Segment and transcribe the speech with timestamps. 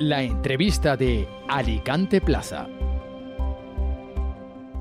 [0.00, 2.66] La entrevista de Alicante Plaza.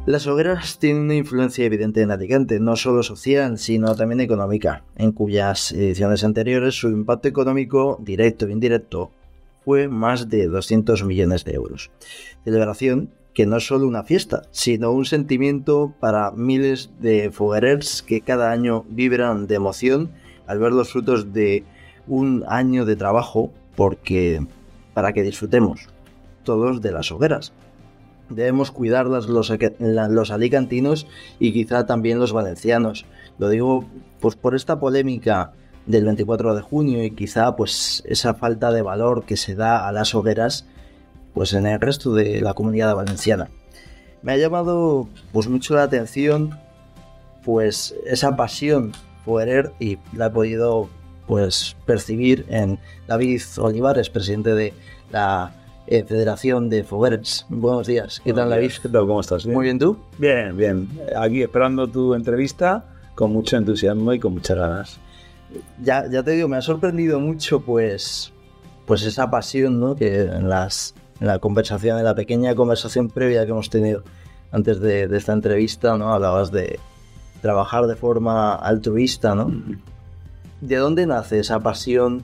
[0.08, 5.12] Las hogueras tienen una influencia evidente en Alicante, no solo social, sino también económica, en
[5.12, 9.12] cuyas ediciones anteriores su impacto económico, directo e indirecto,
[9.64, 11.92] fue más de 200 millones de euros.
[12.44, 18.22] Celebración que no es solo una fiesta, sino un sentimiento para miles de foguerers que
[18.22, 20.10] cada año vibran de emoción
[20.48, 21.66] al ver los frutos de
[22.08, 24.42] un año de trabajo, porque
[24.94, 25.88] para que disfrutemos
[26.44, 27.54] todos de las hogueras
[28.30, 31.08] debemos cuidarlas los, los alicantinos
[31.40, 33.06] y quizá también los valencianos.
[33.38, 33.86] Lo digo
[34.20, 35.54] pues por esta polémica
[35.86, 39.92] del 24 de junio y quizá pues esa falta de valor que se da a
[39.92, 40.66] las hogueras
[41.34, 43.50] pues en el resto de la comunidad valenciana.
[44.22, 46.58] Me ha llamado pues mucho la atención
[47.44, 48.94] pues esa pasión
[49.26, 50.90] poder y la he podido
[51.28, 54.74] pues percibir en David Olivares, presidente de
[55.12, 55.54] la
[55.88, 57.46] eh, Federación de Fogueres.
[57.50, 58.22] Buenos días.
[58.24, 58.72] ¿Qué tal, David?
[58.82, 59.06] ¿Qué tal?
[59.08, 59.46] ¿Cómo estás?
[59.46, 59.98] Muy bien, ¿tú?
[60.18, 60.90] Bien, bien.
[61.16, 62.86] Aquí esperando tu entrevista
[63.16, 64.98] con mucho entusiasmo y con muchas ganas.
[65.82, 68.32] Ya, ya te digo, me ha sorprendido mucho pues,
[68.86, 69.96] pues esa pasión ¿no?
[69.96, 74.04] que en, las, en la conversación, en la pequeña conversación previa que hemos tenido
[74.52, 76.14] antes de, de esta entrevista, ¿no?
[76.14, 76.80] hablabas de
[77.42, 79.52] trabajar de forma altruista, ¿no?
[80.64, 82.24] ¿De dónde nace esa pasión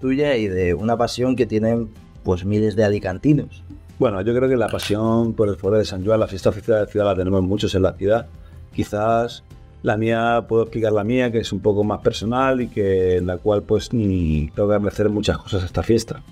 [0.00, 1.88] tuya y de una pasión que tienen
[2.22, 3.64] pues miles de alicantinos.
[3.98, 6.76] Bueno, yo creo que la pasión por el Foro de San Juan, la fiesta oficial
[6.76, 8.26] de la ciudad, la tenemos muchos en la ciudad.
[8.72, 9.42] Quizás
[9.82, 13.26] la mía, puedo explicar la mía, que es un poco más personal y que en
[13.26, 16.22] la cual pues ni tengo que agradecer muchas cosas a esta fiesta.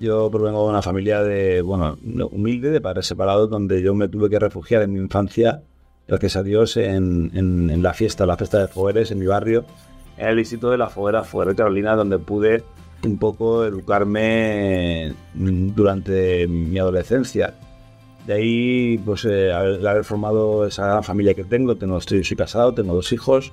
[0.00, 1.96] Yo provengo de una familia de, bueno,
[2.32, 5.62] humilde, de padres separados, donde yo me tuve que refugiar en mi infancia,
[6.08, 9.64] gracias a Dios, en, en, la fiesta, la fiesta de Fogueres, en mi barrio,
[10.16, 12.62] en el distrito de la Foguera, Foguera Carolina, donde pude
[13.04, 17.54] un poco educarme durante mi adolescencia.
[18.26, 21.76] De ahí, pues, eh, haber, formado esa gran familia que tengo.
[21.76, 23.52] tengo estoy, soy casado, tengo dos hijos,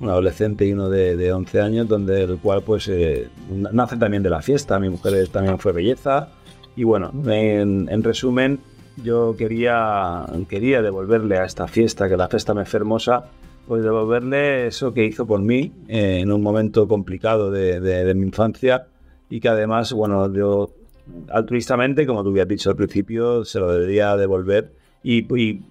[0.00, 4.22] un adolescente y uno de, de 11 años, donde el cual, pues, eh, nace también
[4.22, 4.78] de la fiesta.
[4.78, 6.28] Mi mujer también fue belleza.
[6.76, 8.60] Y bueno, en, en resumen,
[9.02, 13.24] yo quería, quería devolverle a esta fiesta, que la fiesta me fue hermosa,
[13.66, 18.86] pues devolverle eso que hizo por mí eh, en un momento complicado de, mi infancia
[19.30, 20.70] y que además, bueno, yo
[21.30, 25.22] altruistamente, como tú habías dicho al principio, se lo debería devolver y,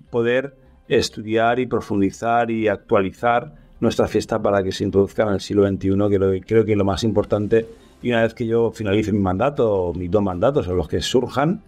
[0.09, 0.55] poder
[0.87, 5.89] estudiar y profundizar y actualizar nuestra fiesta para que se introduzca en el siglo XXI,
[6.09, 7.65] que creo que es lo más importante.
[8.01, 11.01] Y una vez que yo finalice mi mandato, o mis dos mandatos, o los que
[11.01, 11.61] surjan,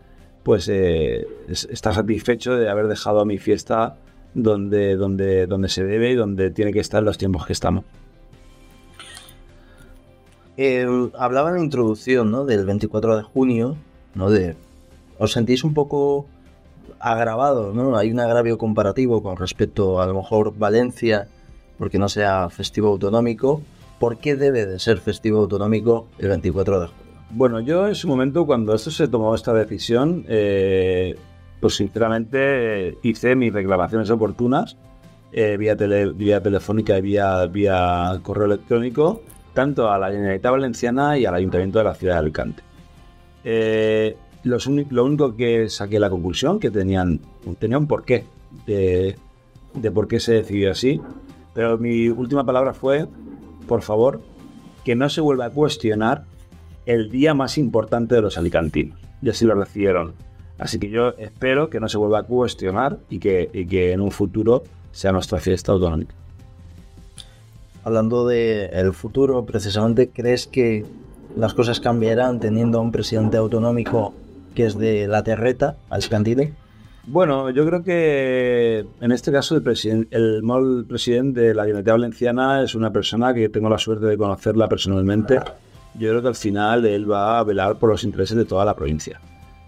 [0.44, 3.98] pues eh, estar satisfecho de haber dejado a mi fiesta
[4.34, 7.84] donde, donde, donde se debe y donde tiene que estar los tiempos que estamos.
[10.58, 10.86] Eh,
[11.18, 12.46] hablaba en la introducción ¿no?
[12.46, 13.76] del 24 de junio,
[14.14, 14.30] ¿no?
[14.30, 14.56] De,
[15.18, 16.28] ¿Os sentís un poco
[17.00, 17.74] agravado?
[17.74, 17.98] ¿no?
[17.98, 21.28] Hay un agravio comparativo con respecto a, lo mejor Valencia,
[21.78, 23.62] porque no sea festivo autonómico.
[24.00, 27.04] ¿Por qué debe de ser festivo autonómico el 24 de junio?
[27.32, 31.16] Bueno, yo en su momento, cuando esto se tomó esta decisión, eh,
[31.64, 34.76] pues sinceramente hice mis reclamaciones oportunas
[35.32, 39.22] eh, vía, vía telefónica y vía, vía correo electrónico,
[39.54, 42.64] tanto a la Generalitat Valenciana y al Ayuntamiento de la ciudad de Alicante.
[43.46, 47.22] Eh, lo único que saqué la conclusión, que tenían,
[47.60, 48.26] tenía un porqué
[48.66, 49.16] de,
[49.74, 51.00] de por qué se decidió así,
[51.54, 53.08] pero mi última palabra fue,
[53.70, 54.20] por favor,
[54.84, 56.26] que no se vuelva a cuestionar
[56.86, 59.00] el día más importante de los alicantinos.
[59.22, 60.14] Y así lo recibieron
[60.58, 63.50] Así que yo espero que no se vuelva a cuestionar y que,
[63.92, 66.14] en un futuro sea nuestra fiesta autonómica.
[67.84, 70.86] Hablando del futuro, precisamente, ¿crees que
[71.36, 74.14] las cosas cambiarán teniendo un presidente autonómico
[74.56, 76.54] que es de la terreta, Alcantine?
[77.06, 82.64] Bueno, yo creo que en este caso el, presidente, el presidente de la Generalitat Valenciana
[82.64, 85.40] es una persona que tengo la suerte de conocerla personalmente.
[85.96, 88.74] Yo creo que al final él va a velar por los intereses de toda la
[88.76, 89.20] provincia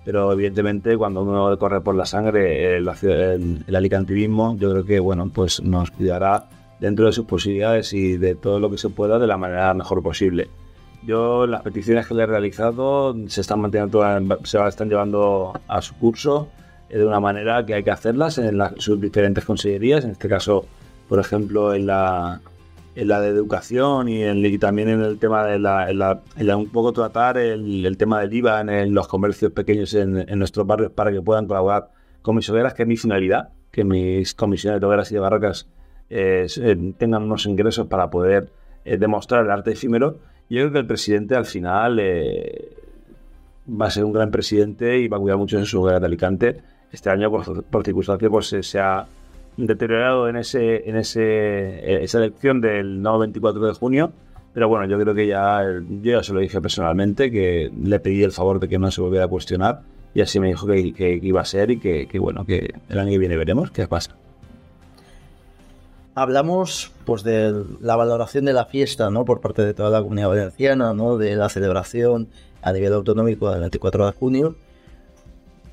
[0.06, 2.88] pero evidentemente cuando uno corre por la sangre el,
[3.68, 6.48] el, alicantivismo, yo creo que bueno, pues nos cuidará
[6.80, 10.04] dentro de sus posibilidades y de todo lo que se pueda de la manera mejor
[10.04, 10.48] posible.
[11.04, 14.04] Yo las peticiones que le he realizado se están manteniendo,
[14.44, 16.50] se están llevando a su curso
[16.90, 20.66] eh, de una manera que hay que hacerlas en sus diferentes consellerías, en este caso,
[21.10, 22.42] por ejemplo, en la
[22.96, 27.96] en la de educación y, en, también en el tema de un poco tratar el,
[27.98, 31.90] tema del IVA en, los comercios pequeños en, nuestros barrios para que puedan colaborar
[32.22, 35.68] con mis hogueras, que es mi finalidad, que mis comisiones de hogueras y de barracas
[36.10, 38.50] eh, eh, tengan unos ingresos para poder
[38.86, 40.20] eh, demostrar el arte efímero.
[40.50, 42.00] Yo creo que el presidente al final
[43.70, 46.06] va a ser un gran presidente y va a cuidar mucho de su hoguera de
[46.06, 46.62] Alicante.
[46.92, 49.06] Este año, por, por circunstancias, pues se ha
[49.58, 54.12] deteriorado en ese en ese esa elección del no 24 de junio.
[54.54, 55.64] Pero bueno, yo creo que ya,
[56.02, 59.02] yo ya se lo dije personalmente, que le pedí el favor de que no se
[59.02, 59.82] volviera a cuestionar
[60.16, 63.00] y así me dijo que, que iba a ser y que, que, bueno, que el
[63.00, 64.16] año que viene veremos qué pasa.
[66.16, 69.26] Hablamos pues de la valoración de la fiesta, ¿no?
[69.26, 71.18] Por parte de toda la comunidad valenciana, ¿no?
[71.18, 72.30] De la celebración
[72.62, 74.56] a nivel autonómico del 24 de junio.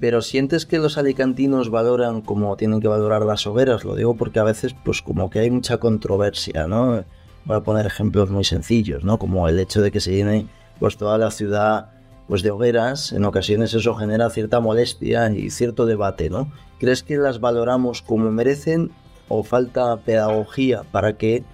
[0.02, 4.40] Pero sientes que los alicantinos valoran como tienen que valorar las hogueras, lo digo porque
[4.40, 7.04] a veces pues como que hay mucha controversia, ¿no?
[7.44, 9.20] Voy a poner ejemplos muy sencillos, ¿no?
[9.20, 10.48] Como el hecho de que se llene
[10.80, 11.92] pues toda la ciudad
[12.26, 16.50] pues de hogueras, en ocasiones eso genera cierta molestia y cierto debate, ¿no?
[16.80, 18.90] ¿Crees que las valoramos como merecen
[19.28, 21.44] o falta pedagogía para que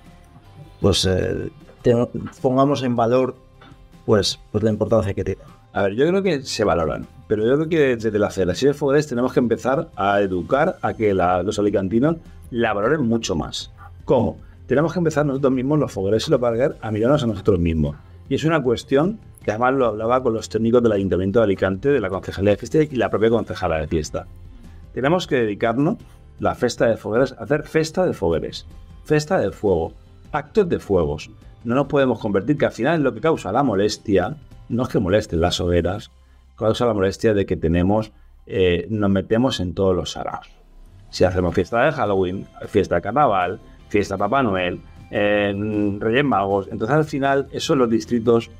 [0.80, 1.50] pues eh,
[2.40, 3.36] pongamos en valor
[4.06, 5.42] pues, pues la importancia que tiene.
[5.74, 8.78] A ver, yo creo que se valoran, pero yo creo que desde la Federación de
[8.78, 12.16] Fogueres tenemos que empezar a educar a que los alicantinos
[12.50, 13.70] la valoren mucho más.
[14.06, 14.38] ¿Cómo?
[14.66, 17.96] Tenemos que empezar nosotros mismos, los fogueres y los barguer, a mirarnos a nosotros mismos.
[18.30, 21.90] Y es una cuestión que además lo hablaba con los técnicos del Ayuntamiento de Alicante,
[21.90, 24.26] de la Concejalía de Fiesta y la propia Concejala de Fiesta.
[24.92, 25.98] Tenemos que dedicarnos
[26.38, 28.66] la festa de fogueres, hacer festa de fogueres,
[29.04, 29.92] festa de fuego,
[30.32, 31.30] actos de fuegos.
[31.64, 34.36] No nos podemos convertir, que al final lo que causa la molestia,
[34.68, 36.10] no es que molesten las hogueras,
[36.58, 38.12] causa la molestia de que tenemos,
[38.46, 40.48] eh, nos metemos en todos los saraos.
[41.10, 45.54] Si hacemos fiesta de Halloween, fiesta de carnaval, fiesta de Papá Noel, eh,
[45.98, 48.50] Reyes Magos, entonces al final, eso los distritos,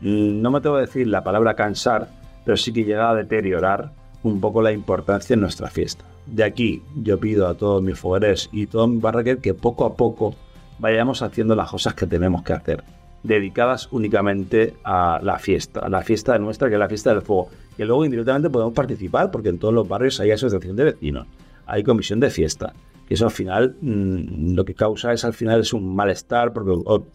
[0.00, 2.08] mm, no me tengo que decir la palabra cansar,
[2.44, 3.92] pero sí que llega a deteriorar
[4.22, 6.04] un poco la importancia en nuestra fiesta.
[6.26, 9.94] De aquí yo pido a todos mis fogueres y todo mi barraquer que poco a
[9.94, 10.34] poco
[10.78, 12.82] vayamos haciendo las cosas que tenemos que hacer,
[13.26, 17.48] dedicadas únicamente a la fiesta, a la fiesta nuestra, que es la fiesta del fuego.
[17.76, 21.26] Que luego indirectamente podemos participar, porque en todos los barrios hay asociación de vecinos,
[21.66, 22.72] hay comisión de fiesta.
[23.06, 26.70] Que eso al final mmm, lo que causa es al final es un malestar, porque
[26.72, 27.06] o,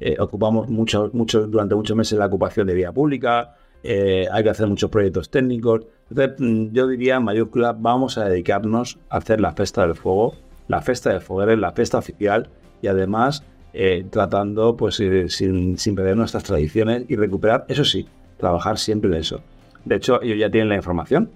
[0.00, 4.50] eh, ocupamos mucho, mucho, durante muchos meses la ocupación de vía pública, eh, hay que
[4.50, 5.86] hacer muchos proyectos técnicos.
[6.10, 10.34] Entonces, mm, yo diría en mayúscula, vamos a dedicarnos a hacer la fiesta del fuego,
[10.68, 12.48] la fiesta de fogueres, la fiesta oficial
[12.82, 18.06] y además eh, tratando, pues, eh, sin, sin, perder nuestras tradiciones y recuperar, eso sí,
[18.38, 19.40] trabajar siempre en eso.
[19.84, 21.30] De hecho, ellos ya tienen la información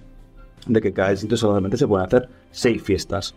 [0.67, 3.34] de que cada sitio solamente se pueden hacer seis fiestas,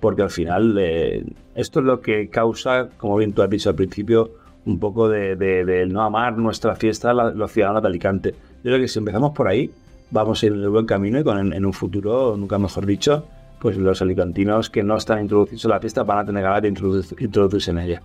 [0.00, 3.74] porque al final eh, esto es lo que causa, como bien tú has dicho al
[3.74, 4.32] principio,
[4.64, 8.30] un poco de, no amar nuestra fiesta la, los ciudadanos de Alicante.
[8.32, 9.70] Yo creo que si empezamos por ahí,
[10.10, 12.84] vamos a ir en el buen camino y con, en, en un futuro, nunca mejor
[12.84, 13.24] dicho,
[13.60, 16.68] pues los alicantinos que no están introducidos en la fiesta van a tener ganas de
[16.68, 18.02] introducir, introducirse en ella.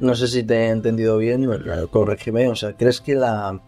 [0.00, 1.48] No sé si te he entendido bien,
[1.90, 3.60] corrígeme, o sea, ¿crees que la,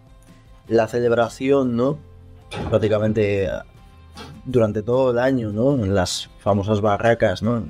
[0.68, 1.98] la celebración, ¿no?
[2.68, 3.48] Prácticamente
[4.44, 5.74] durante todo el año, ¿no?
[5.74, 7.64] En las famosas barracas, ¿no?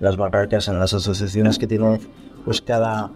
[0.00, 2.00] Las barracas en las asociaciones que tienen
[2.44, 3.10] pues cada,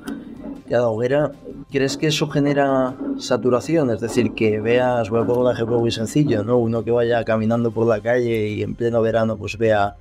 [0.68, 1.32] cada hoguera,
[1.70, 3.90] ¿crees que eso genera saturación?
[3.90, 6.58] Es decir, que veas, voy a poner un ejemplo muy sencillo, ¿no?
[6.58, 9.96] Uno que vaya caminando por la calle y en pleno verano pues vea,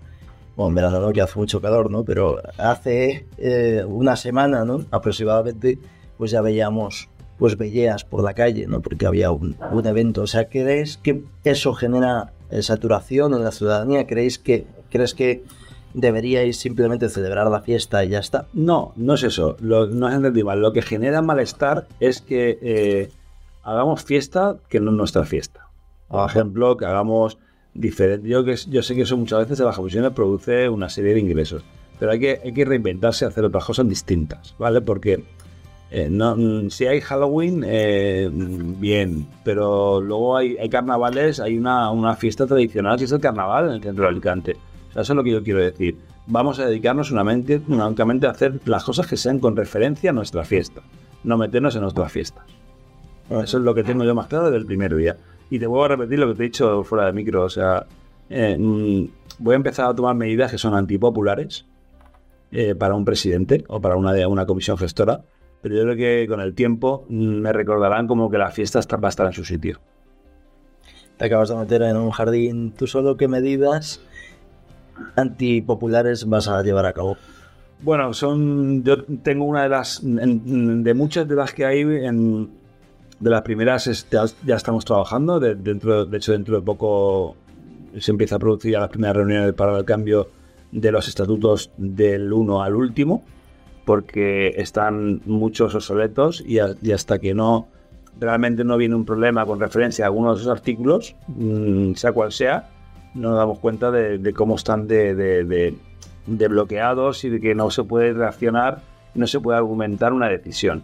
[0.55, 2.03] bueno, en verano no, que hace mucho calor, ¿no?
[2.03, 4.85] Pero hace eh, una semana, ¿no?
[4.91, 5.79] Aproximadamente,
[6.17, 8.81] pues ya veíamos pues velleas por la calle, ¿no?
[8.81, 10.21] Porque había un, un evento.
[10.21, 14.05] O sea, ¿crees que eso genera eh, saturación en la ciudadanía?
[14.05, 15.43] ¿Creéis que, ¿Crees que
[15.93, 18.47] deberíais simplemente celebrar la fiesta y ya está.
[18.53, 19.57] No, no es eso.
[19.59, 20.61] Lo, no es entendido mal.
[20.61, 23.11] Lo que genera malestar es que eh,
[23.63, 25.67] hagamos fiesta que no es nuestra fiesta.
[26.07, 27.37] Por ejemplo, que hagamos
[27.73, 28.27] diferente.
[28.27, 31.19] Yo, que, yo sé que eso muchas veces de las comisiones produce una serie de
[31.19, 31.63] ingresos.
[31.99, 34.81] Pero hay que, hay que reinventarse y hacer otras cosas distintas, ¿vale?
[34.81, 35.23] Porque
[35.91, 36.35] eh, no,
[36.69, 42.97] si hay Halloween, eh, bien, pero luego hay, hay carnavales, hay una, una, fiesta tradicional
[42.97, 44.57] que es el carnaval en el centro de Alicante.
[44.89, 45.97] O sea, eso es lo que yo quiero decir.
[46.27, 50.45] Vamos a dedicarnos únicamente, únicamente a hacer las cosas que sean con referencia a nuestra
[50.45, 50.81] fiesta,
[51.25, 52.45] no meternos en nuestras fiestas.
[53.29, 55.17] Eso es lo que tengo yo más claro desde el primer día.
[55.51, 57.43] Y te vuelvo a repetir lo que te he dicho fuera de micro.
[57.43, 57.85] O sea,
[58.29, 58.57] eh,
[59.37, 61.65] voy a empezar a tomar medidas que son antipopulares
[62.53, 65.25] eh, para un presidente o para una, una comisión gestora.
[65.61, 69.09] Pero yo creo que con el tiempo me recordarán como que la fiesta va a
[69.09, 69.81] estar en su sitio.
[71.17, 72.71] Te acabas de meter en un jardín.
[72.71, 74.01] ¿Tú solo qué medidas
[75.17, 77.17] antipopulares vas a llevar a cabo?
[77.81, 78.83] Bueno, son.
[78.83, 79.99] Yo tengo una de las.
[80.01, 82.60] De muchas de las que hay, en,
[83.21, 85.39] de las primeras ya, estamos trabajando.
[85.39, 87.37] De, dentro, de hecho, dentro de poco
[87.97, 90.29] se empieza a producir ya las primeras reuniones para el cambio
[90.71, 93.23] de los estatutos del uno al último,
[93.85, 97.67] porque están muchos obsoletos y, a, hasta que no
[98.19, 102.31] realmente no viene un problema con referencia a algunos de esos artículos, mm, sea cual
[102.31, 102.69] sea,
[103.13, 105.75] no nos damos cuenta de, cómo están de,
[106.25, 108.81] bloqueados y de que no se puede reaccionar,
[109.15, 110.83] no se puede argumentar una decisión.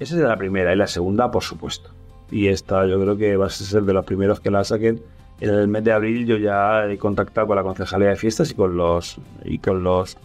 [0.00, 0.72] Esa es la primera.
[0.72, 1.90] Y la segunda, por supuesto.
[2.30, 5.00] Y esta yo creo que va a ser de los primeros que la saquen.
[5.40, 8.54] En el mes de abril yo ya he contactado con la Concejalía de Fiestas y
[8.54, 10.18] con los, y con los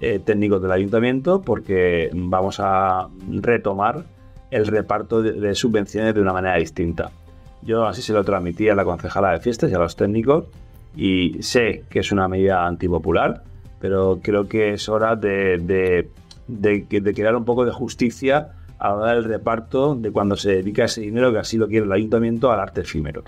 [0.00, 4.04] eh, técnicos del ayuntamiento porque vamos a retomar
[4.50, 7.10] el reparto de, subvenciones de una manera distinta.
[7.62, 10.46] Yo así se lo transmití a la concejala de fiestas y a los técnicos
[10.96, 13.42] y sé que es una medida antipopular,
[13.78, 16.08] pero creo que es hora de,
[16.48, 20.84] de, crear un poco de justicia a la hora del reparto de cuando se dedica
[20.84, 23.22] ese dinero, que así lo quiere el ayuntamiento, al arte efímero.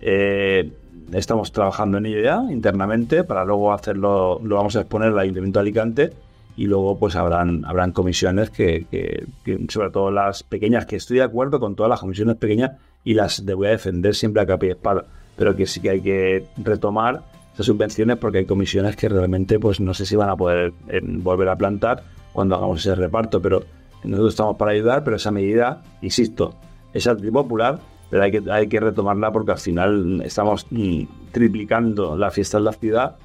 [0.00, 0.70] Eh,
[1.12, 5.58] estamos trabajando en ello ya internamente para luego hacerlo, lo vamos a exponer al Ayuntamiento
[5.58, 6.10] de Alicante
[6.56, 9.26] y luego pues habrán, habrán comisiones que,
[9.68, 13.42] sobre todo las pequeñas, que estoy de acuerdo con todas las comisiones pequeñas y las
[13.44, 17.22] voy a defender siempre a capa y espada, pero que sí que hay que retomar
[17.54, 21.00] esas subvenciones porque hay comisiones que realmente pues no sé si van a poder eh,
[21.02, 23.64] volver a plantar cuando hagamos ese reparto, pero
[24.04, 26.54] nosotros estamos para ayudar, pero esa medida, insisto,
[26.92, 27.78] es antipopular,
[28.10, 31.02] pero hay que, hay que retomarla porque al final estamos mm,
[31.32, 33.16] triplicando la fiesta en la ciudad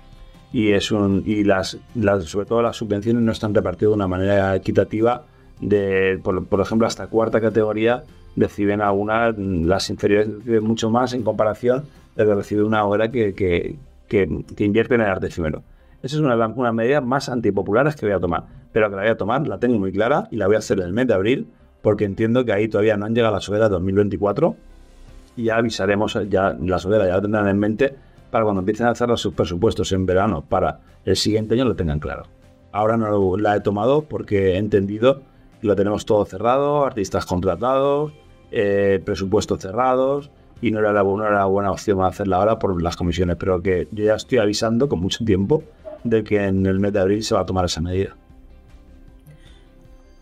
[0.53, 0.91] y es
[1.25, 1.77] y las,
[2.21, 5.25] sobre todo las subvenciones no están repartidas de una manera equitativa
[5.59, 8.03] de por, ejemplo hasta cuarta categoría
[8.35, 13.33] reciben algunas las inferiores reciben mucho más en comparación de que recibe una obra que,
[13.33, 13.75] que,
[14.07, 15.63] que, invierte en el arte efímero.
[16.01, 19.11] Esa es una de las más antipopulares que voy a tomar pero que la voy
[19.11, 21.13] a tomar la tengo muy clara y la voy a hacer en el mes de
[21.13, 21.47] abril
[21.81, 24.53] porque entiendo que ahí todavía no han llegado las de 2024
[25.37, 27.95] y ya avisaremos ya las obras ya lo tendrán en mente
[28.31, 31.99] para cuando empiecen a hacer sus presupuestos en verano para el siguiente año lo tengan
[31.99, 32.23] claro.
[32.73, 35.21] Ahora no la he tomado porque he entendido
[35.61, 38.11] que lo tenemos todo cerrado, artistas contratados,
[38.51, 42.97] eh, presupuestos cerrados y no era, la, no era buena opción hacerla ahora por las
[42.97, 45.63] comisiones, pero que yo ya estoy avisando con mucho tiempo
[46.03, 48.17] de que en el mes de abril se va a tomar esa medida.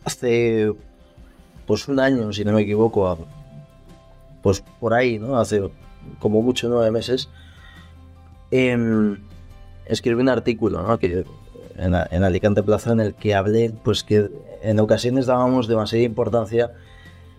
[0.05, 0.74] Hace
[1.65, 3.17] pues un año, si no me equivoco,
[4.41, 5.38] pues por ahí, ¿no?
[5.38, 5.69] Hace
[6.19, 7.29] como mucho nueve meses,
[8.51, 9.15] eh,
[9.86, 11.00] escribí un artículo ¿no?
[11.00, 11.25] que,
[11.77, 14.29] en, Alicante Plaza en el que hablé pues que
[14.62, 16.72] en ocasiones dábamos demasiada importancia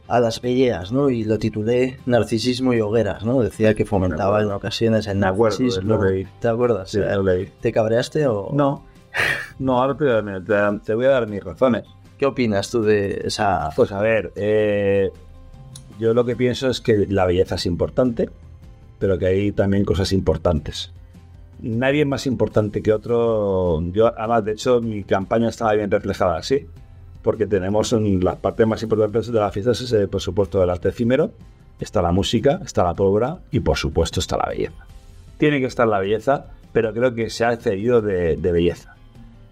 [0.07, 1.09] a las belleas, ¿no?
[1.09, 3.41] Y lo titulé Narcisismo y hogueras, ¿no?
[3.41, 5.99] Decía que fomentaba en ocasiones el narcisismo.
[6.41, 6.91] ¿Te acuerdas?
[6.91, 7.01] Sí.
[7.61, 8.51] ¿Te cabreaste o...?
[8.53, 8.85] No.
[9.59, 9.97] No, ahora
[10.85, 11.85] te, voy a dar mis razones.
[12.19, 13.71] ¿Qué opinas tú de esa...?
[13.75, 15.11] Pues a ver, eh,
[15.99, 18.31] yo lo que pienso es que la belleza es importante,
[18.99, 20.93] pero que hay también cosas importantes
[21.65, 23.83] nadie es más importante que otro.
[23.93, 26.67] Yo, además, de hecho, mi campaña estaba bien reflejada así,
[27.23, 31.33] porque tenemos las partes más importantes de la fiesta, es por supuesto, el arte efímero,
[31.81, 34.87] está la música, está la pólvora y, por supuesto, está la belleza.
[35.39, 38.97] Tiene que estar la belleza, pero creo que se ha excedido de, belleza.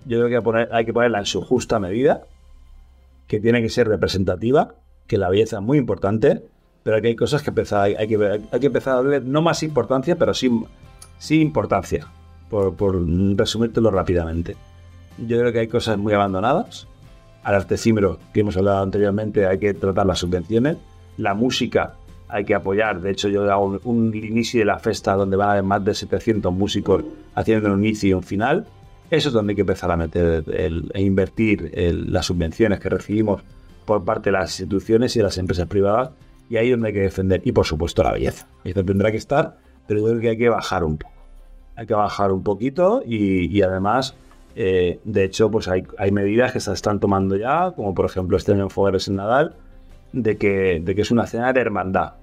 [0.04, 2.24] Yo creo que hay que ponerla en su justa medida,
[3.32, 4.74] que tiene que ser representativa,
[5.06, 6.42] que la belleza es muy importante,
[6.82, 10.34] pero que hay cosas que empezar, hay, que, empezar a darle no más importancia, pero
[10.34, 10.50] sí
[11.16, 12.08] sin importancia,
[12.50, 12.94] por, por
[13.34, 14.54] resumírtelo rápidamente.
[15.16, 16.86] Yo creo que hay cosas muy abandonadas.
[17.42, 17.76] Al arte
[18.34, 20.76] que hemos hablado anteriormente hay que tratar las subvenciones.
[21.16, 21.94] La música
[22.28, 23.00] hay que apoyar.
[23.00, 25.94] De hecho, yo hago un, inicio de la fiesta donde van a haber más de
[25.94, 27.02] 700 músicos
[27.34, 28.66] haciendo un inicio y un final.
[29.12, 30.44] Eso es donde hay que empezar a meter
[30.94, 31.70] e invertir
[32.08, 33.42] las subvenciones que recibimos
[33.84, 36.10] por parte de las instituciones y de las empresas privadas.
[36.48, 37.42] Y ahí es donde hay que defender.
[37.44, 38.46] Y por supuesto la belleza.
[38.64, 41.12] Eso tendrá que estar, pero yo creo que hay que bajar un poco
[41.76, 44.14] hay que bajar un poquito y, además,
[44.54, 48.52] eh, de hecho, pues hay, medidas que se están tomando ya, como por ejemplo este
[48.52, 49.54] en Fogueres en Nadal,
[50.12, 52.14] de que, de que es una cena de hermandad.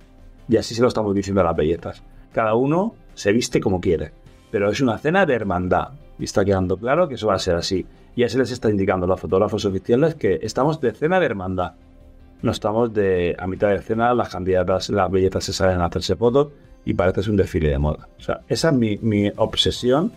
[0.48, 2.04] Y así se lo estamos diciendo a las belletas.
[2.32, 4.12] Cada uno se viste como quiere,
[4.52, 5.90] pero es una cena de hermandad.
[6.20, 7.86] Y está quedando claro que eso va a ser así.
[8.16, 11.74] Y así les está indicando a los fotógrafos oficiales que estamos de cena de hermandad.
[12.42, 16.16] No estamos de a mitad de cena, las candidatas, las belletas se salen a hacerse
[16.16, 16.50] fotos
[16.86, 18.08] y parece un desfile de moda.
[18.18, 20.12] O sea, esa es mi, obsesión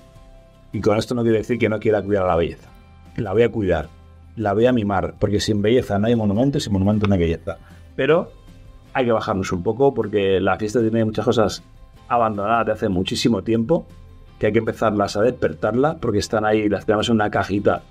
[0.73, 2.69] y con esto no quiero decir que no quiera cuidar la belleza.
[3.17, 3.89] La voy a cuidar,
[4.37, 7.21] la voy a mimar, porque sin belleza no hay monumento y sin monumento no hay
[7.21, 7.59] belleza.
[7.95, 8.33] Pero
[8.95, 11.63] hay que bajarnos un poco porque la fiesta tiene muchas cosas
[12.09, 13.87] abandonadas de hace muchísimo tiempo
[14.43, 17.83] que hay que empezarlas a despertarlas porque están ahí, las tenemos en una cajita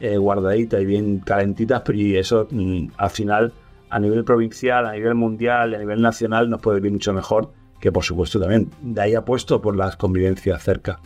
[0.00, 3.52] eh, guardadita y bien calentitas, pero y eso mm, al final
[3.90, 7.92] a nivel provincial, a nivel mundial, a nivel nacional nos puede ir mucho mejor que
[7.92, 10.98] por supuesto también de ahí apuesto por las convivencias cerca.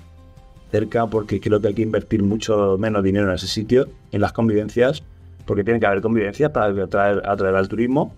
[0.70, 4.32] Cerca porque creo que hay que invertir mucho menos dinero en ese sitio, en las
[4.32, 5.02] convivencias,
[5.46, 8.14] porque tiene que haber convivencias para atraer, atraer al turismo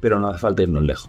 [0.00, 1.08] pero no hace falta irnos lejos.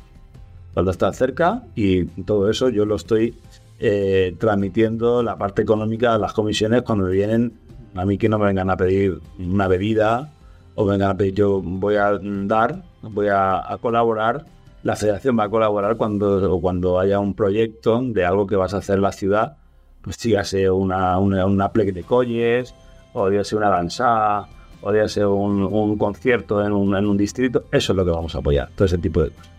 [0.76, 3.36] Falta estar cerca y todo eso yo lo estoy
[3.80, 7.54] eh, transmitiendo la parte económica de las comisiones cuando me vienen
[7.96, 10.32] a mí que no me vengan a pedir una bebida
[10.76, 14.46] o vengan a pedir yo voy a dar, voy a, colaborar,
[14.82, 18.78] la federación va a colaborar cuando, cuando haya un proyecto de algo que vas a
[18.78, 19.58] hacer en la ciudad,
[20.02, 22.74] pues sígase una, una, una de colles,
[23.14, 24.48] o dígase una danza,
[24.82, 28.34] o dígase un, un concierto en un, en un distrito, eso es lo que vamos
[28.36, 29.52] a apoyar, todo ese tipo de cosas.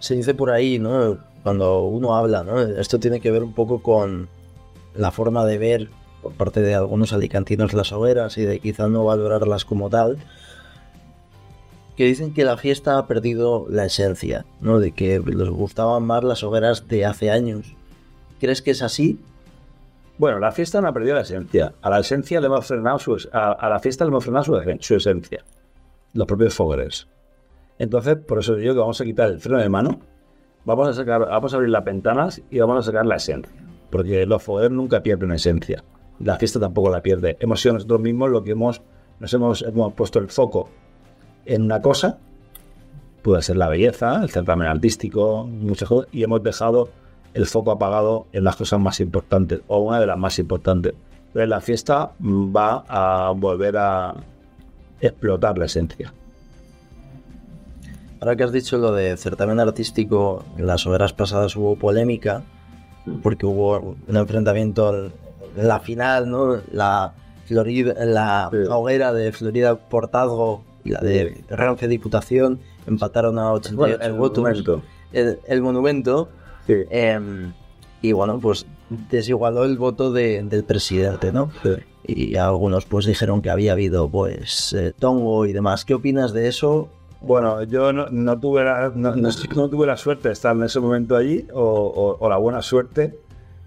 [0.00, 1.16] Se dice por ahí, ¿no?
[1.44, 2.60] Cuando uno habla, ¿no?
[2.60, 4.28] Esto tiene que ver un poco con
[4.96, 5.90] la forma de ver
[6.22, 10.18] por parte de algunos alicantinos las hogueras y de quizá no valorarlas como tal,
[11.96, 14.80] que dicen que la fiesta ha perdido la esencia, ¿no?
[14.80, 17.76] De que les gustaban más las hogueras de hace años.
[18.40, 19.20] ¿Crees que es así?
[20.16, 21.74] Bueno, la fiesta no ha perdido la esencia.
[21.82, 24.44] A la esencia le hemos frenado su, a, la fiesta le hemos frenado
[24.80, 25.44] su, esencia.
[26.14, 27.08] Los propios fogueres.
[27.78, 30.00] Entonces, por eso digo que vamos a quitar el freno de mano,
[30.64, 33.52] vamos a sacar, vamos a abrir las ventanas y vamos a sacar la esencia.
[33.90, 35.84] Porque los fogueres nunca pierden esencia
[36.20, 37.36] la fiesta tampoco la pierde.
[37.40, 38.80] Hemos sido nosotros mismos lo que hemos,
[39.20, 40.68] nos hemos, hemos puesto el foco
[41.46, 42.18] en una cosa,
[43.22, 46.88] puede ser la belleza, el certamen artístico, muchas cosas, y hemos dejado
[47.34, 50.94] el foco apagado en las cosas más importantes, o una de las más importantes.
[51.32, 54.14] Pero la fiesta va a volver a
[55.00, 56.14] explotar la esencia.
[58.24, 62.42] Ahora que has dicho lo de certamen artístico, en las horas pasadas hubo polémica,
[63.22, 65.12] porque hubo un enfrentamiento
[65.54, 66.58] la final, ¿no?
[66.72, 67.12] La,
[67.44, 74.12] Florida, la hoguera de Florida Portazgo y la de Renfe Diputación empataron a 88 el
[74.14, 74.82] votos.
[75.12, 76.30] El, monumento.
[76.66, 77.52] Em,
[78.00, 78.64] y bueno, pues
[79.10, 81.50] desigualó el voto del presidente, ¿no?
[82.06, 85.84] Y algunos pues dijeron que había habido pues eh, tongo y demás.
[85.84, 86.88] ¿Qué opinas de eso?
[87.26, 92.62] Bueno, yo no, tuve, la, suerte de estar en ese momento allí o, la buena
[92.62, 93.18] suerte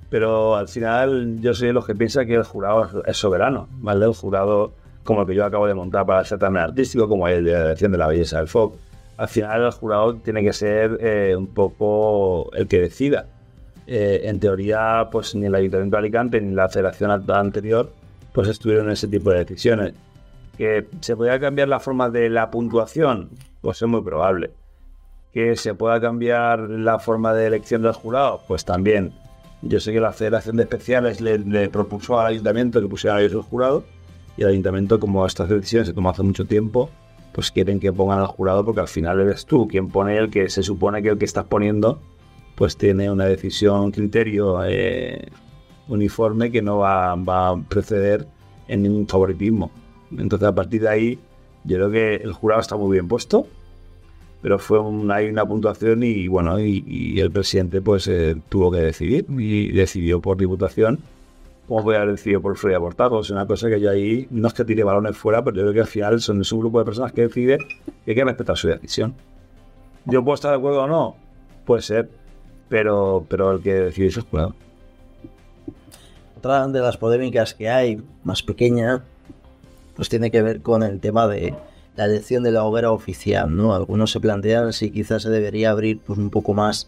[0.09, 4.05] pero al final yo soy de los que piensa que el jurado es soberano, ¿vale?
[4.05, 4.71] El jurado
[5.03, 7.61] como el que yo acabo de montar para el certamen artístico, como el de la
[7.63, 8.75] dirección de la belleza del FOC.
[9.17, 13.25] Al final el jurado tiene que ser eh, un poco el que decida.
[13.85, 17.91] Eh, en teoría, pues ni el Ayuntamiento de Alicante ni la federación anterior
[18.31, 19.93] pues estuvieron en ese tipo de decisiones.
[20.57, 23.29] ¿Que se podía cambiar la forma de la puntuación?
[23.61, 24.51] Pues es muy probable.
[25.31, 28.41] ¿Que se pueda cambiar la forma de elección del jurado?
[28.47, 29.13] Pues también.
[29.61, 33.33] Yo sé que la Federación de Especiales le, propuso al ayuntamiento que pusiera a ellos
[33.33, 33.83] el jurado
[34.35, 36.89] y el ayuntamiento, como estas decisiones se tomó hace mucho tiempo,
[37.33, 40.49] pues quieren que pongan al jurado porque al final eres tú quien pone el que
[40.49, 41.99] se supone que el que estás poniendo
[42.55, 45.29] pues tiene una decisión, criterio eh,
[45.87, 48.27] uniforme que no va, va a preceder
[48.67, 49.69] en ningún favoritismo.
[50.15, 51.19] Entonces a partir de ahí
[51.63, 53.47] yo creo que el jurado está muy bien puesto
[54.41, 58.79] pero fue una, hay una puntuación y bueno, y, el presidente pues eh, tuvo que
[58.79, 60.99] decidir y decidió por diputación
[61.67, 63.19] como voy a haber decidido por Freya Portago.
[63.19, 65.73] Es una cosa que yo ahí no es que tire balones fuera, pero yo creo
[65.73, 67.57] que al final son un grupo de personas que decide
[68.05, 69.13] que hay que respetar su decisión.
[70.05, 71.17] Yo puedo estar de acuerdo o no,
[71.65, 72.09] puede ser,
[72.69, 74.55] pero, pero el que decide es jurado.
[76.37, 79.03] Otra de las polémicas que hay, más pequeña,
[79.97, 81.53] pues tiene que ver con el tema de
[81.97, 83.73] la elección de la hoguera oficial, ¿no?
[83.73, 86.87] Algunos se plantean si quizás se debería abrir pues un poco más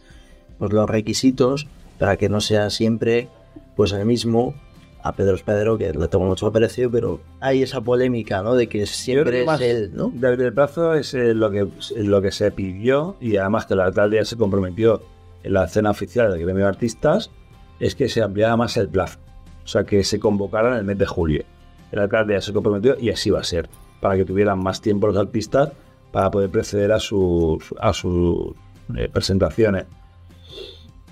[0.59, 1.67] pues, los requisitos
[1.97, 3.27] para que no sea siempre
[3.75, 4.53] pues el mismo
[5.01, 8.53] a Pedro Pedro, que le tengo mucho aprecio, pero hay esa polémica, ¿no?
[8.53, 10.09] De que siempre es él, ¿no?
[10.13, 14.17] Del plazo es eh, lo, que, lo que se pidió y además que la alcalde
[14.17, 15.01] ya se comprometió
[15.43, 17.31] en la cena oficial del gremio de artistas,
[17.79, 19.19] es que se ampliara más el plazo.
[19.63, 21.45] O sea, que se convocara en el mes de julio.
[21.91, 25.07] El alcalde ya se comprometió y así va a ser para que tuvieran más tiempo
[25.07, 25.71] los artistas
[26.11, 28.53] para poder proceder a sus, a sus
[28.95, 29.85] eh, presentaciones.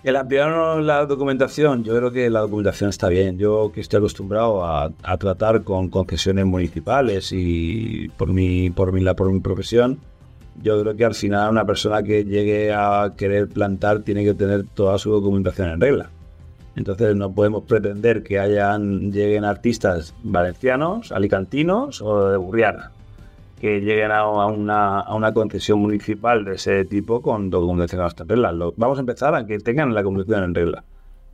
[0.04, 3.38] El ampliar la documentación, yo creo que la documentación está bien.
[3.38, 9.32] Yo que estoy acostumbrado a, tratar con concesiones municipales y por mi, por, mi, por
[9.32, 10.00] mi profesión,
[10.62, 14.66] yo creo que al final una persona que llegue a querer plantar tiene que tener
[14.66, 16.10] toda su documentación en regla.
[16.78, 22.92] Entonces no podemos pretender que hayan lleguen artistas valencianos, alicantinos o de Burriana,
[23.60, 28.54] que lleguen a una, concesión municipal de ese tipo con documentación hasta regla.
[28.76, 30.84] vamos a empezar a que tengan la documentación en regla.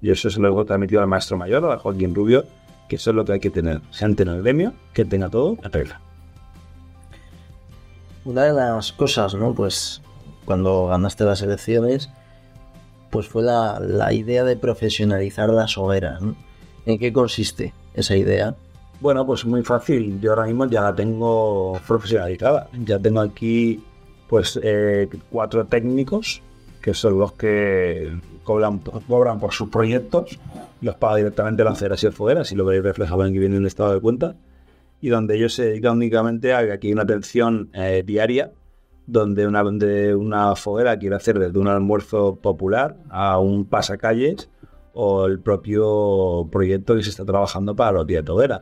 [0.02, 2.46] Y eso se lo he transmitido al maestro mayor, a Joaquín Rubio,
[2.88, 3.82] que eso es lo que hay que tener.
[3.92, 6.00] Sean en el gremio, que tenga todo en regla.
[8.24, 9.54] Una de las cosas, ¿no?
[9.54, 10.02] Pues
[10.46, 12.10] cuando ganaste las elecciones,
[13.14, 16.20] pues fue la, idea de profesionalizar las hogueras.
[16.88, 18.56] ¿En qué consiste esa idea?
[19.00, 20.20] Bueno, pues muy fácil.
[20.20, 22.70] Yo ahora mismo ya la tengo profesionalizada.
[22.86, 23.84] Ya tengo aquí
[24.28, 26.42] pues eh, cuatro técnicos,
[26.82, 30.40] que son los que cobran, cobran por sus proyectos,
[30.82, 33.68] los paga directamente la Federación Foguera, si lo veis reflejado en que viene en el
[33.68, 34.36] estado de cuenta,
[35.02, 38.54] y donde ellos se dedican únicamente a que aquí hay una atención eh, diaria,
[39.06, 44.50] donde una, donde una foguera quiere hacer desde un almuerzo popular a un pasacalles
[44.94, 48.62] o el propio proyecto que se está trabajando para los días de hoguera.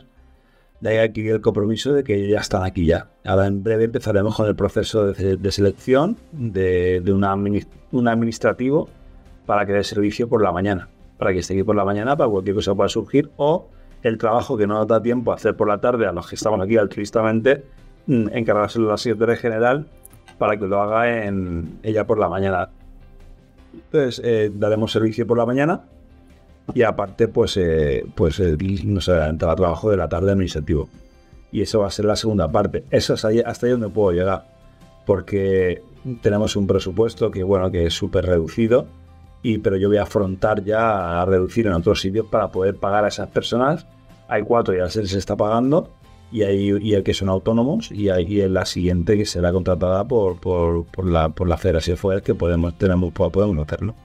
[0.79, 3.09] De ahí aquí el compromiso de que ya están aquí ya.
[3.23, 8.89] Ahora en breve empezaremos con el proceso de, selección de, de un administrativo
[9.45, 10.89] para que dé servicio por la mañana.
[11.17, 13.67] Para que esté aquí por la mañana, para cualquier cosa pueda surgir, o
[14.01, 16.35] el trabajo que no nos da tiempo a hacer por la tarde a los que
[16.35, 17.63] estamos aquí altruistamente,
[18.07, 19.87] mm, encargárselo a la secretaria general
[20.41, 22.67] para que lo haga en ella por la mañana.
[23.75, 25.83] Entonces, eh, daremos servicio por la mañana
[26.73, 30.89] y aparte, pues, eh, pues eh, nos adelantará trabajo de la tarde administrativo.
[31.51, 32.85] Y eso va a ser la segunda parte.
[32.89, 34.47] Eso es ahí, hasta ahí donde puedo llegar.
[35.05, 35.83] Porque
[36.23, 38.87] tenemos un presupuesto que, bueno, que es súper reducido.
[39.43, 43.05] Y, pero yo voy a afrontar ya a reducir en otros sitios para poder pagar
[43.05, 43.85] a esas personas.
[44.27, 45.91] Hay cuatro, ya se les está pagando.
[46.31, 47.91] Y hay, y el que son autónomos.
[47.91, 52.21] Y hay la siguiente que será contratada por, por, por la, por la Federación Fuera
[52.21, 53.95] que podemos, tenemos, podemos hacerlo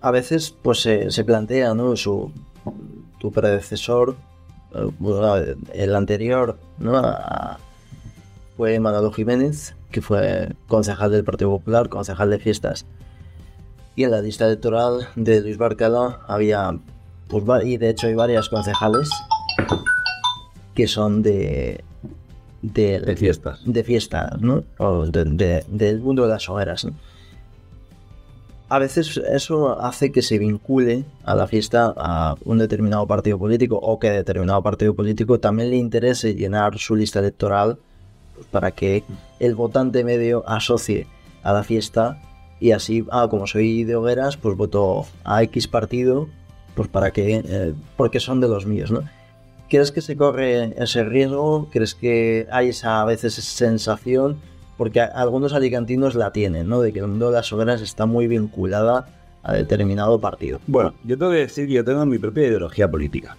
[0.00, 1.96] a veces pues se plantea, ¿no?
[1.96, 2.32] Su,
[3.18, 4.16] tu predecesor,
[4.74, 7.02] eh, el anterior, ¿no?
[8.56, 12.86] fue Manolo Jiménez, que fue concejal del Partido Popular, concejal de fiestas.
[13.94, 16.78] Y en la lista electoral de Luis Barcala había,
[17.28, 19.10] pues, y de hecho hay varias concejales
[20.74, 21.84] que son de,
[22.62, 23.60] de, fiestas.
[23.64, 24.64] De fiestas, ¿no?
[24.78, 26.92] O del mundo de las hogueras, ¿no?
[28.70, 33.76] a veces eso hace que se vincule a la fiesta a un determinado partido político
[33.76, 37.78] o que determinado partido político también le interese llenar su lista electoral
[38.50, 39.04] para que
[39.40, 41.06] el votante medio asocie
[41.42, 42.20] a la fiesta
[42.60, 46.28] y así, ah, como soy de hogueras, pues voto a X partido,
[46.78, 49.02] pues para que, eh, porque son de los míos, ¿no?
[49.68, 51.68] ¿Crees que se corre ese riesgo?
[51.70, 54.38] ¿Crees que hay esa, a veces esa sensación?
[54.78, 56.80] porque algunos alicantinos la tienen, ¿no?
[56.80, 59.08] De que el mundo de las hogueras está muy vinculada
[59.42, 60.60] a determinado partido.
[60.68, 63.36] Bueno, yo tengo que decir que yo tengo mi propia ideología política,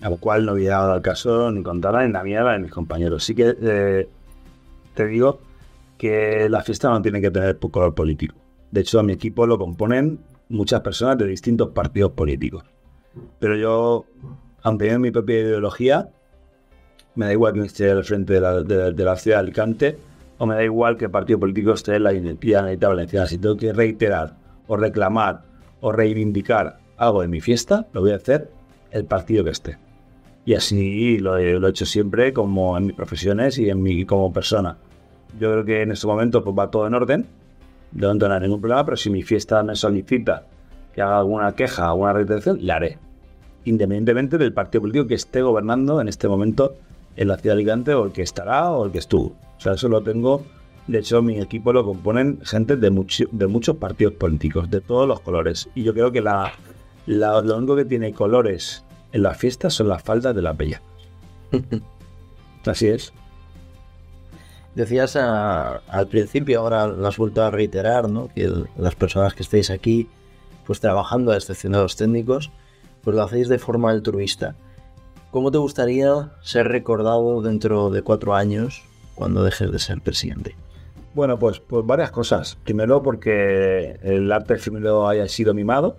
[0.00, 2.58] a lo cual no voy a dar al caso ni contarla ni la ni de
[2.58, 3.22] mis compañeros.
[3.22, 4.08] Sí que eh,
[4.94, 5.40] te digo
[5.98, 8.34] que la fiesta no tiene que tener color político.
[8.70, 12.64] De hecho, a mi equipo lo componen muchas personas de distintos partidos políticos.
[13.38, 14.04] Pero yo,
[14.62, 16.08] aunque mi propia ideología,
[17.14, 19.98] me da igual que esté al frente de la, de la ciudad de Alicante
[20.38, 23.26] o me da igual que partido político esté en la Generalitat Valenciana.
[23.26, 24.36] Si tengo que reiterar
[24.68, 25.42] o reclamar
[25.80, 28.50] o reivindicar algo de mi fiesta, lo voy a hacer
[28.90, 29.78] el partido que esté.
[30.44, 34.78] Y así lo he, hecho siempre como en mis profesiones y en mi como persona.
[35.38, 37.26] Yo creo que en este momento pues, va todo en orden,
[37.92, 40.46] no tengo ningún problema, pero si mi fiesta me solicita
[40.98, 42.98] que haga alguna queja, alguna reiteración, la haré.
[43.64, 46.74] Independientemente del partido político que esté gobernando en este momento
[47.14, 49.26] en la ciudad de Alicante o el que estará o el que estuvo.
[49.26, 50.42] O sea, eso lo tengo.
[50.88, 52.90] De hecho, mi equipo lo componen gente de,
[53.30, 55.68] de muchos partidos políticos, de todos los colores.
[55.76, 56.50] Y yo creo que la,
[57.06, 60.82] lo único que tiene colores en las fiestas son las faldas de la bella.
[62.66, 63.12] Así es.
[64.74, 68.30] Decías al principio, ahora lo has vuelto a reiterar, ¿no?
[68.34, 70.08] que las personas que estéis aquí,
[70.68, 72.50] pues trabajando, a los técnicos,
[73.02, 74.54] pues lo hacéis de forma altruista.
[75.30, 78.82] ¿Cómo te gustaría ser recordado dentro de cuatro años
[79.14, 80.56] cuando dejes de ser presidente?
[81.14, 82.58] Bueno, pues, pues varias cosas.
[82.64, 85.96] Primero porque el arte primero haya sido mimado,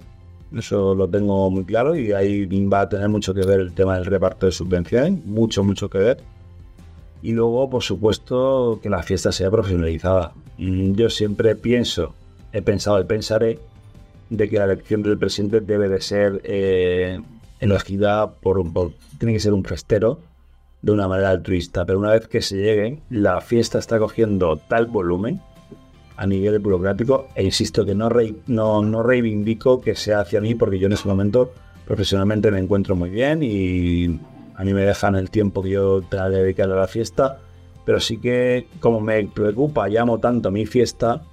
[0.55, 3.95] eso lo tengo muy claro y ahí va a tener mucho que ver el tema
[3.95, 6.17] del reparto de subvenciones, mucho, mucho que ver.
[7.23, 10.33] Y luego, por supuesto, que la fiesta sea profesionalizada.
[10.59, 12.13] Mm, yo siempre pienso,
[12.53, 13.57] he pensado y pensaré
[14.29, 17.19] de que la elección del presidente debe de ser eh,
[17.59, 20.19] elegida por, por, tiene que ser un festero
[20.81, 24.85] de una manera altruista, pero una vez que se llegue, la fiesta está cogiendo tal
[24.85, 25.41] volumen
[26.15, 28.09] a nivel burocrático, e insisto que no,
[28.47, 31.53] no, no reivindico que sea hacia mí, porque yo en ese momento
[31.85, 34.19] profesionalmente me encuentro muy bien y
[34.55, 37.39] a mí me dejan el tiempo que yo tenga que dedicar a la fiesta,
[37.85, 41.23] pero sí que como me preocupa, llamo tanto a mi fiesta,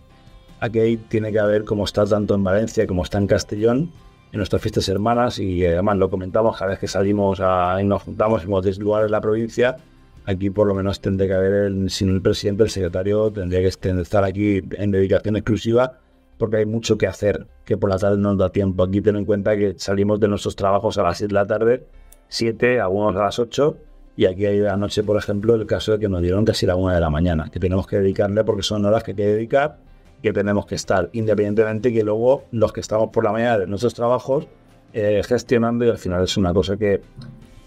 [0.61, 3.91] aquí tiene que haber como está tanto en Valencia como está en Castellón,
[4.33, 7.85] en nuestras fiestas hermanas y eh, además lo comentamos cada vez que salimos a, y
[7.85, 9.77] nos juntamos en muchos lugares de la provincia.
[10.25, 13.69] Aquí por lo menos tendría que haber, el, sin el presidente, el secretario tendría que
[13.69, 16.01] estar aquí en dedicación exclusiva
[16.39, 18.83] porque hay mucho que hacer, que por la tarde no nos da tiempo.
[18.83, 21.87] Aquí ten en cuenta que salimos de nuestros trabajos a las 7 de la tarde,
[22.29, 23.77] 7, algunos a las 8,
[24.19, 26.95] Y aquí hay anoche, por ejemplo, el caso de que nos dieron casi la una
[26.95, 29.79] de la mañana, que tenemos que dedicarle porque son horas que hay que dedicar,
[30.23, 33.95] que tenemos que estar, independientemente que luego los que estamos por la mañana de nuestros
[33.95, 34.47] trabajos
[34.93, 37.01] eh, gestionando y al final es una cosa que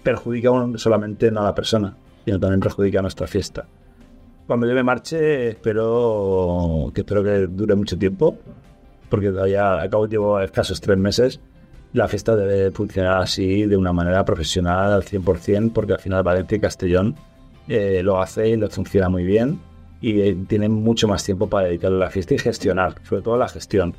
[0.03, 3.67] perjudica solamente no a la persona, sino también perjudica a nuestra fiesta.
[4.47, 8.35] Cuando yo me marche, espero que espero que dure mucho tiempo,
[9.09, 11.39] porque todavía acabo llevo escasos tres meses.
[11.93, 16.55] La fiesta debe funcionar así, de una manera profesional al 100%, porque al final Valencia
[16.55, 17.15] y Castellón
[17.67, 19.59] eh, lo hace y lo funciona muy bien
[20.01, 23.37] y eh, tienen mucho más tiempo para dedicarle a la fiesta y gestionar, sobre todo
[23.37, 23.93] la gestión.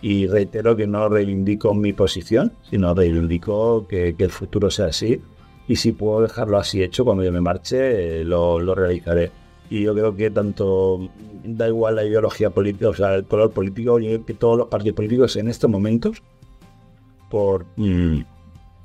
[0.00, 5.20] Y reitero que no reivindico mi posición, sino reivindico que, que el futuro sea así.
[5.66, 9.30] Y si puedo dejarlo así hecho cuando yo me marche, eh, lo, lo realizaré.
[9.70, 11.08] Y yo creo que tanto
[11.42, 15.36] da igual la ideología política, o sea, el color político, que todos los partidos políticos
[15.36, 16.22] en estos momentos,
[17.30, 18.20] por mm,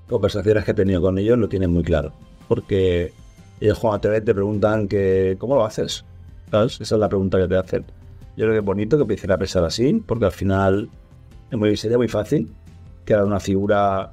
[0.08, 2.14] conversaciones que he tenido con ellos, lo tienen muy claro.
[2.48, 3.12] Porque
[3.60, 6.06] ellos cuando te te preguntan que, ¿cómo lo haces?
[6.52, 7.86] Esa es la pregunta que te hacen.
[8.36, 10.90] Yo creo que es bonito que empiecen a pensar así, porque al final
[11.52, 12.52] es muy, sería muy fácil
[13.06, 14.12] crear una figura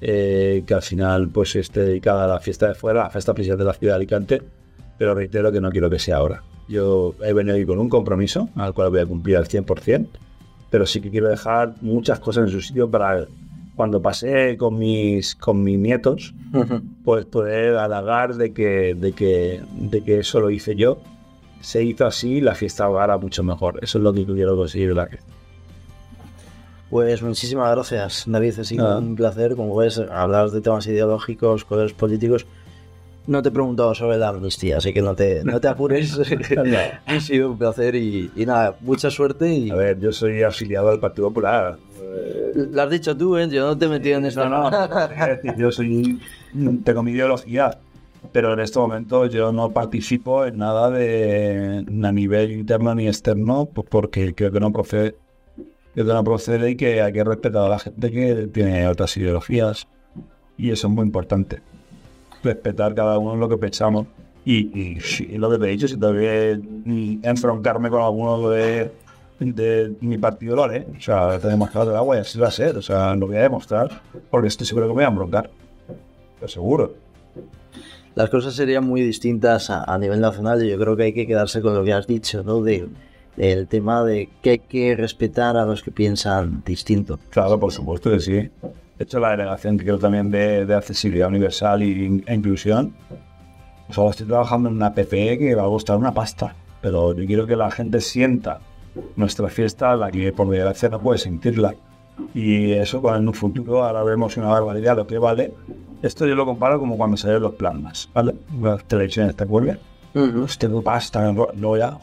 [0.00, 3.32] eh, que al final pues esté dedicada a la fiesta de fuera, a la fiesta
[3.34, 4.42] principal de la ciudad de Alicante,
[4.98, 6.42] pero reitero que no quiero que sea ahora.
[6.68, 10.06] Yo he venido aquí con un compromiso al cual voy a cumplir al 100%,
[10.70, 13.26] pero sí que quiero dejar muchas cosas en su sitio para
[13.76, 16.34] cuando pasé con mis, con mis nietos,
[17.04, 20.98] pues poder halagar de que, de, que, de que eso lo hice yo.
[21.64, 23.78] Se hizo así, la fiesta ahora mucho mejor.
[23.80, 24.94] Eso es lo que quiero conseguir.
[24.94, 25.08] La
[26.90, 28.58] Pues muchísimas gracias, David.
[28.60, 32.44] Ha sido un placer, como ves, hablar de temas ideológicos, colores políticos.
[33.26, 36.20] No te he preguntado sobre la amnistía, así que no te, no te apures.
[37.06, 39.50] ha sido un placer y, y, nada, mucha suerte.
[39.50, 39.70] Y...
[39.70, 41.78] A ver, yo soy afiliado al Partido Popular.
[42.54, 43.48] Lo has dicho tú, ¿eh?
[43.48, 44.46] Yo no te he metido en eso.
[44.46, 45.56] No, no.
[45.56, 46.20] yo soy,
[46.84, 47.78] tengo mi ideología,
[48.32, 53.66] pero en este momento yo no participo en nada de a nivel interno ni externo,
[53.66, 55.16] porque creo que no procede.
[55.94, 59.16] Creo que no procede y que hay que respetar a la gente que tiene otras
[59.16, 59.86] ideologías.
[60.56, 61.62] Y eso es muy importante
[62.42, 64.06] respetar cada uno lo que pensamos.
[64.44, 64.98] Y,
[65.38, 66.60] lo que te he dicho, si tengo que
[67.22, 68.90] enfrentarme con alguno de,
[69.38, 70.86] de mi partido, lo haré.
[70.96, 72.76] O sea, tenemos que el agua y así va a ser.
[72.76, 75.50] O sea, lo voy a demostrar porque estoy seguro que me voy a embroncar.
[76.38, 77.03] Pero seguro.
[78.14, 81.26] Las cosas serían muy distintas a, a, nivel nacional y yo creo que hay que
[81.26, 82.62] quedarse con lo que has dicho, ¿no?
[82.62, 82.88] De,
[83.36, 87.18] del tema de que hay que respetar a los que piensan distinto.
[87.30, 88.32] Claro, por supuesto que sí.
[88.32, 88.50] De
[89.00, 92.94] hecho, la delegación que creo también de, de accesibilidad universal y, e inclusión,
[93.90, 97.46] solo estoy trabajando en una PPE que va a costar una pasta, pero yo quiero
[97.46, 98.60] que la gente sienta
[99.16, 101.74] nuestra fiesta, la que por desgracia no puede sentirla.
[102.32, 105.52] Y eso en un futuro, ahora vemos una barbaridad lo que vale.
[106.04, 108.34] Esto yo lo comparo como cuando salieron los plasmas, ¿vale?
[108.60, 109.78] Las televisiones, ¿te acuerdas?
[110.14, 110.58] Uh -huh.
[110.58, 111.96] Tengo pasta, no ya,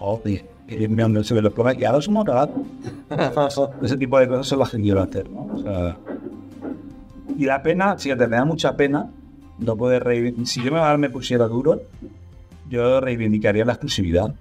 [0.67, 2.25] y me se ve los plasmas y ahora somos.
[3.83, 5.47] Ese tipo de cosas son las que quiero hacer, ¿no?
[5.53, 5.97] O sea,
[7.37, 9.07] y la pena, fíjate, me da mucha pena
[9.59, 10.47] no poder reivindicar.
[10.47, 11.83] Si yo me, me pusiera duro,
[12.71, 14.33] yo reivindicaría la exclusividad.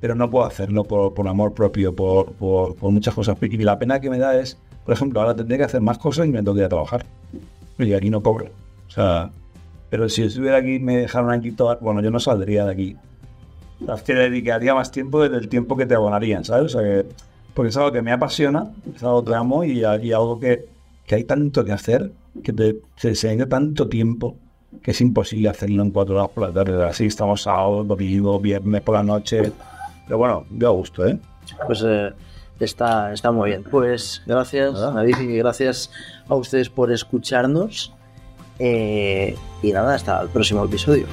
[0.00, 3.36] Pero no puedo hacerlo por, por amor propio, por, por, por, muchas cosas.
[3.40, 6.26] Y la pena que me da es, por ejemplo, ahora tendré que hacer más cosas
[6.26, 7.06] y me tengo que ir a trabajar.
[7.78, 8.46] Y aquí no cobro.
[8.88, 9.30] O sea,
[9.90, 12.96] pero si estuviera aquí me dejaron aquí todo, bueno, yo no saldría de aquí.
[13.86, 16.74] O te dedicaría más tiempo desde el tiempo que te abonarían, ¿sabes?
[16.74, 17.06] O sea, que,
[17.52, 20.66] porque es algo que me apasiona, es algo que amo y, y algo que,
[21.06, 22.12] que hay tanto que hacer,
[22.42, 24.36] que te, se, se ha tanto tiempo,
[24.82, 26.82] que es imposible hacerlo en cuatro horas por la tarde.
[26.84, 29.52] Así estamos sábado, domingo, viernes por la noche.
[30.06, 31.18] Pero bueno, yo a gusto, ¿eh?
[31.66, 32.10] Pues eh,
[32.64, 33.64] está, está muy bien.
[33.64, 35.90] Pues gracias, David, y gracias
[36.28, 37.92] a ustedes por escucharnos.
[38.58, 41.06] Eh, y nada, hasta el próximo episodio.